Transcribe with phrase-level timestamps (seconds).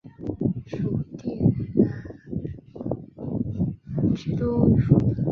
[0.65, 1.53] 属定
[4.15, 5.15] 襄都督府。